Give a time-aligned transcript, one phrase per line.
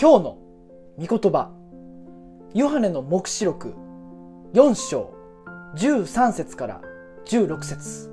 [0.00, 0.38] 今日の
[0.96, 1.50] 御言葉
[2.54, 3.74] ヨハネの黙示録
[4.54, 5.12] 4章
[5.76, 6.80] 13節から
[7.26, 8.10] 16節。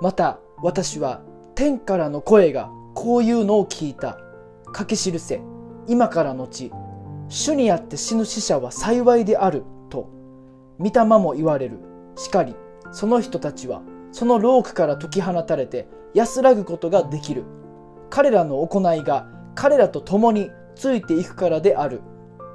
[0.00, 1.22] また私は
[1.56, 4.16] 天からの声がこういうのを聞いた
[4.78, 5.42] 書き記せ
[5.88, 6.70] 今からのち
[7.28, 10.08] 主にあって死ぬ死者は幸いであると
[10.78, 11.80] 御霊も言われる
[12.14, 12.54] しかり
[12.92, 13.82] その人たちは
[14.12, 17.42] そのロークから解き放たれて安らぐことができる。
[18.08, 19.26] 彼らの行いが
[19.56, 22.02] 彼らと共についていくからである。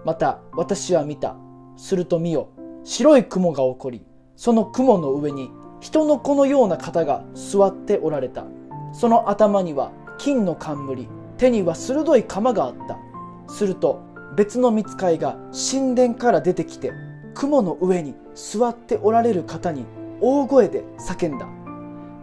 [0.06, 1.36] また私は見た。
[1.76, 2.50] すると見よ。
[2.84, 8.46] 白い雲が起こりその雲の上に人の子のような方が座っておられた。
[8.94, 12.98] その頭には金の冠手には鋭い鎌があった。
[13.54, 14.02] すると
[14.36, 15.38] 別の見つかいが
[15.72, 16.94] 神殿から出てきて
[17.34, 19.86] 雲の上に座っておられる方に
[20.22, 21.48] 大声で叫んだ。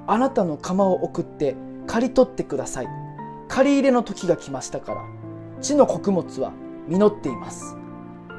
[0.07, 2.89] あなたの釜を送って刈り取ってください。
[3.49, 5.01] 刈り入れの時が来ましたから。
[5.65, 6.53] 地の穀物は
[6.89, 7.75] 実っています。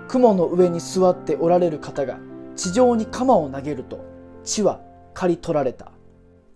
[0.08, 2.20] 雲の上に座っておられる方が
[2.55, 4.05] 地上に鎌を投げると
[4.44, 4.80] 地は
[5.16, 5.91] 刈り取られた。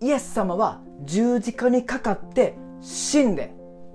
[0.00, 3.52] イエス様は十字架にかかって死んで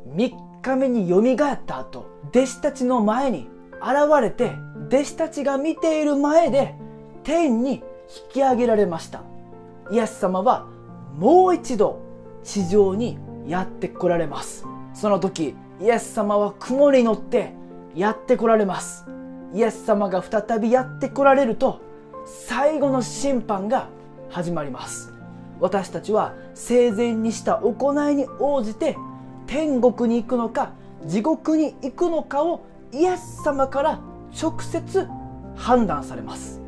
[0.09, 4.51] 3日目によみがえった後弟子たちの前に現れて
[4.87, 6.75] 弟子たちが見ている前で
[7.23, 7.81] 天に引
[8.33, 9.23] き上げられました。
[9.91, 10.67] イエス様は
[11.13, 12.01] もう一度
[12.43, 14.65] 地上にやって来られます。
[14.93, 17.53] その時イエス様は雲に乗って
[17.95, 19.05] やって来られます。
[19.53, 21.81] イエス様が再びやって来られると
[22.25, 23.89] 最後の審判が
[24.29, 25.13] 始まります。
[25.59, 28.97] 私たちは生前にした行いに応じて
[29.47, 30.71] 天国に行くのか
[31.05, 33.99] 地獄に行くのかをイエス様から
[34.41, 35.07] 直接
[35.55, 36.61] 判断されます。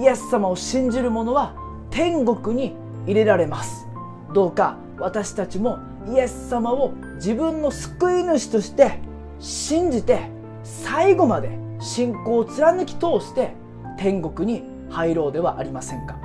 [0.00, 1.54] イエス様を信じる者は
[1.90, 2.74] 天国に
[3.06, 3.86] 入れられます。
[4.32, 5.78] どうか私たちも
[6.12, 8.98] イエス様を自分の救い主として
[9.38, 10.20] 信じて
[10.62, 13.52] 最後まで信仰を貫き通して
[13.98, 16.16] 天国に入ろうではありませんか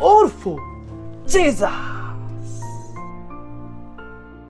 [0.00, 0.60] ？All for
[1.26, 1.97] Jesus!